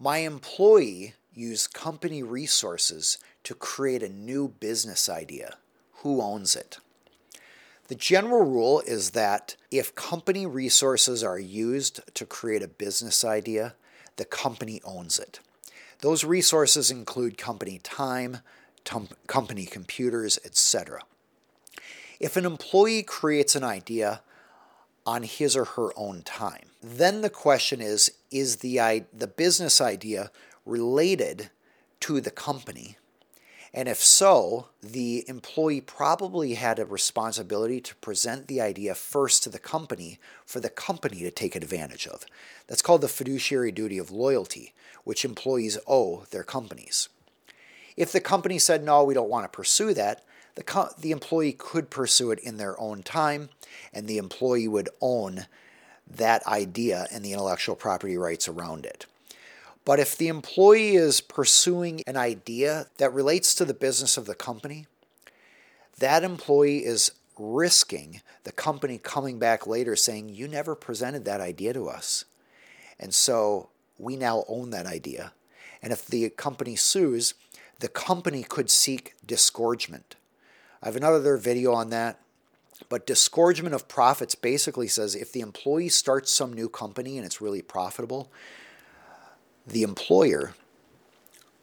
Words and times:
My 0.00 0.18
employee 0.18 1.14
used 1.34 1.74
company 1.74 2.22
resources 2.22 3.18
to 3.42 3.54
create 3.54 4.02
a 4.02 4.08
new 4.08 4.46
business 4.46 5.08
idea. 5.08 5.56
Who 6.02 6.22
owns 6.22 6.54
it? 6.54 6.78
The 7.88 7.96
general 7.96 8.44
rule 8.44 8.80
is 8.86 9.10
that 9.10 9.56
if 9.72 9.96
company 9.96 10.46
resources 10.46 11.24
are 11.24 11.38
used 11.38 12.00
to 12.14 12.24
create 12.24 12.62
a 12.62 12.68
business 12.68 13.24
idea, 13.24 13.74
the 14.16 14.24
company 14.24 14.80
owns 14.84 15.18
it. 15.18 15.40
Those 16.00 16.22
resources 16.22 16.92
include 16.92 17.36
company 17.36 17.80
time, 17.82 18.38
tum- 18.84 19.08
company 19.26 19.66
computers, 19.66 20.38
etc. 20.44 21.02
If 22.20 22.36
an 22.36 22.44
employee 22.44 23.02
creates 23.02 23.56
an 23.56 23.64
idea 23.64 24.20
on 25.08 25.22
his 25.22 25.56
or 25.56 25.64
her 25.64 25.90
own 25.96 26.22
time, 26.22 26.66
then 26.82 27.22
the 27.22 27.30
question 27.30 27.80
is 27.80 28.12
is 28.30 28.56
the, 28.56 29.04
the 29.12 29.26
business 29.26 29.80
idea 29.80 30.30
related 30.66 31.50
to 32.00 32.20
the 32.20 32.30
company 32.30 32.96
and 33.74 33.88
if 33.88 34.02
so, 34.02 34.68
the 34.82 35.24
employee 35.28 35.80
probably 35.80 36.54
had 36.54 36.78
a 36.78 36.86
responsibility 36.86 37.80
to 37.82 37.94
present 37.96 38.48
the 38.48 38.60
idea 38.60 38.94
first 38.94 39.42
to 39.42 39.50
the 39.50 39.58
company 39.58 40.18
for 40.46 40.60
the 40.60 40.70
company 40.70 41.18
to 41.20 41.30
take 41.30 41.54
advantage 41.54 42.06
of. 42.06 42.24
That's 42.66 42.82
called 42.82 43.02
the 43.02 43.08
fiduciary 43.08 43.72
duty 43.72 43.98
of 43.98 44.10
loyalty, 44.10 44.72
which 45.04 45.24
employees 45.24 45.78
owe 45.86 46.24
their 46.30 46.44
companies. 46.44 47.08
If 47.96 48.10
the 48.10 48.20
company 48.20 48.58
said, 48.58 48.84
no, 48.84 49.04
we 49.04 49.14
don't 49.14 49.28
want 49.28 49.44
to 49.44 49.56
pursue 49.56 49.92
that, 49.94 50.24
the, 50.58 50.64
co- 50.64 50.90
the 50.98 51.12
employee 51.12 51.52
could 51.52 51.88
pursue 51.88 52.32
it 52.32 52.40
in 52.40 52.56
their 52.56 52.78
own 52.80 53.04
time, 53.04 53.48
and 53.94 54.08
the 54.08 54.18
employee 54.18 54.66
would 54.66 54.88
own 55.00 55.46
that 56.10 56.44
idea 56.48 57.06
and 57.12 57.24
the 57.24 57.32
intellectual 57.32 57.76
property 57.76 58.18
rights 58.18 58.48
around 58.48 58.84
it. 58.84 59.06
But 59.84 60.00
if 60.00 60.16
the 60.16 60.26
employee 60.26 60.96
is 60.96 61.20
pursuing 61.20 62.02
an 62.08 62.16
idea 62.16 62.88
that 62.96 63.14
relates 63.14 63.54
to 63.54 63.64
the 63.64 63.72
business 63.72 64.16
of 64.16 64.26
the 64.26 64.34
company, 64.34 64.88
that 66.00 66.24
employee 66.24 66.84
is 66.84 67.12
risking 67.38 68.20
the 68.42 68.50
company 68.50 68.98
coming 68.98 69.38
back 69.38 69.64
later 69.64 69.94
saying, 69.94 70.30
You 70.30 70.48
never 70.48 70.74
presented 70.74 71.24
that 71.24 71.40
idea 71.40 71.72
to 71.72 71.88
us. 71.88 72.24
And 72.98 73.14
so 73.14 73.68
we 73.96 74.16
now 74.16 74.42
own 74.48 74.70
that 74.70 74.86
idea. 74.86 75.32
And 75.80 75.92
if 75.92 76.04
the 76.04 76.30
company 76.30 76.74
sues, 76.74 77.34
the 77.78 77.86
company 77.86 78.42
could 78.42 78.70
seek 78.70 79.14
disgorgement. 79.24 80.16
I 80.82 80.86
have 80.86 80.96
another 80.96 81.36
video 81.36 81.72
on 81.72 81.90
that. 81.90 82.20
But 82.88 83.06
disgorgement 83.06 83.74
of 83.74 83.88
profits 83.88 84.34
basically 84.34 84.86
says 84.86 85.14
if 85.14 85.32
the 85.32 85.40
employee 85.40 85.88
starts 85.88 86.32
some 86.32 86.52
new 86.52 86.68
company 86.68 87.16
and 87.16 87.26
it's 87.26 87.40
really 87.40 87.62
profitable, 87.62 88.30
the 89.66 89.82
employer 89.82 90.54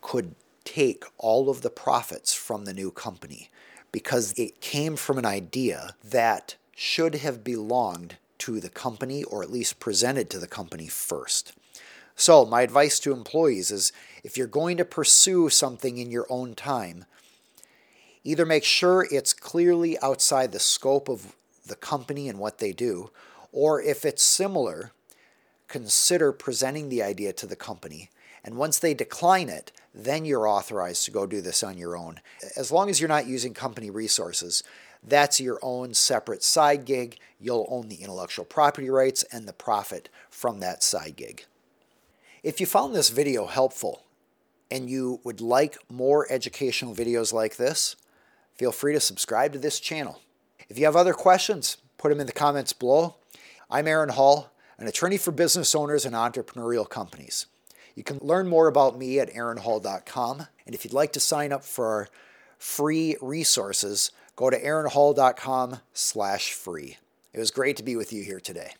could 0.00 0.34
take 0.64 1.04
all 1.18 1.48
of 1.48 1.62
the 1.62 1.70
profits 1.70 2.34
from 2.34 2.64
the 2.64 2.74
new 2.74 2.90
company 2.90 3.48
because 3.92 4.32
it 4.32 4.60
came 4.60 4.96
from 4.96 5.18
an 5.18 5.24
idea 5.24 5.94
that 6.02 6.56
should 6.74 7.14
have 7.16 7.44
belonged 7.44 8.16
to 8.38 8.58
the 8.58 8.68
company 8.68 9.22
or 9.22 9.42
at 9.42 9.52
least 9.52 9.78
presented 9.78 10.28
to 10.28 10.38
the 10.38 10.48
company 10.48 10.88
first. 10.88 11.52
So, 12.16 12.44
my 12.44 12.62
advice 12.62 12.98
to 13.00 13.12
employees 13.12 13.70
is 13.70 13.92
if 14.22 14.36
you're 14.36 14.46
going 14.46 14.76
to 14.76 14.84
pursue 14.84 15.48
something 15.48 15.98
in 15.98 16.10
your 16.10 16.26
own 16.28 16.54
time, 16.54 17.06
either 18.24 18.46
make 18.46 18.64
sure 18.64 19.06
it's 19.10 19.32
clearly 19.32 19.98
outside 20.00 20.50
the 20.50 20.58
scope 20.58 21.08
of 21.08 21.36
the 21.66 21.76
company 21.76 22.28
and 22.28 22.38
what 22.38 22.58
they 22.58 22.72
do, 22.72 23.10
or 23.52 23.80
if 23.80 24.04
it's 24.04 24.22
similar, 24.22 24.92
consider 25.68 26.32
presenting 26.32 26.88
the 26.88 27.02
idea 27.02 27.32
to 27.32 27.46
the 27.46 27.56
company. 27.56 28.10
And 28.42 28.56
once 28.56 28.78
they 28.78 28.94
decline 28.94 29.48
it, 29.48 29.72
then 29.94 30.24
you're 30.24 30.48
authorized 30.48 31.04
to 31.04 31.10
go 31.10 31.26
do 31.26 31.40
this 31.40 31.62
on 31.62 31.78
your 31.78 31.96
own. 31.96 32.20
As 32.56 32.72
long 32.72 32.90
as 32.90 33.00
you're 33.00 33.08
not 33.08 33.26
using 33.26 33.54
company 33.54 33.90
resources, 33.90 34.62
that's 35.02 35.40
your 35.40 35.58
own 35.62 35.94
separate 35.94 36.42
side 36.42 36.84
gig. 36.84 37.18
You'll 37.38 37.66
own 37.70 37.88
the 37.88 38.02
intellectual 38.02 38.44
property 38.44 38.90
rights 38.90 39.22
and 39.30 39.46
the 39.46 39.52
profit 39.52 40.08
from 40.30 40.60
that 40.60 40.82
side 40.82 41.16
gig. 41.16 41.44
If 42.42 42.60
you 42.60 42.66
found 42.66 42.94
this 42.94 43.10
video 43.10 43.46
helpful 43.46 44.02
and 44.70 44.90
you 44.90 45.20
would 45.24 45.40
like 45.40 45.78
more 45.90 46.26
educational 46.30 46.94
videos 46.94 47.32
like 47.32 47.56
this, 47.56 47.96
feel 48.56 48.72
free 48.72 48.92
to 48.92 49.00
subscribe 49.00 49.52
to 49.52 49.58
this 49.58 49.80
channel. 49.80 50.20
If 50.68 50.78
you 50.78 50.84
have 50.84 50.96
other 50.96 51.14
questions, 51.14 51.76
put 51.98 52.08
them 52.08 52.20
in 52.20 52.26
the 52.26 52.32
comments 52.32 52.72
below. 52.72 53.16
I'm 53.70 53.86
Aaron 53.88 54.10
Hall 54.10 54.50
an 54.78 54.86
attorney 54.86 55.16
for 55.16 55.30
business 55.30 55.74
owners 55.74 56.04
and 56.04 56.14
entrepreneurial 56.14 56.88
companies. 56.88 57.46
You 57.94 58.02
can 58.02 58.18
learn 58.20 58.48
more 58.48 58.66
about 58.66 58.98
me 58.98 59.20
at 59.20 59.32
aaronhall.com. 59.32 60.46
And 60.66 60.74
if 60.74 60.84
you'd 60.84 60.94
like 60.94 61.12
to 61.12 61.20
sign 61.20 61.52
up 61.52 61.64
for 61.64 61.86
our 61.86 62.08
free 62.58 63.16
resources, 63.20 64.10
go 64.36 64.50
to 64.50 64.60
aaronhall.com 64.60 65.80
slash 65.92 66.52
free. 66.52 66.98
It 67.32 67.38
was 67.38 67.50
great 67.50 67.76
to 67.76 67.82
be 67.82 67.96
with 67.96 68.12
you 68.12 68.24
here 68.24 68.40
today. 68.40 68.72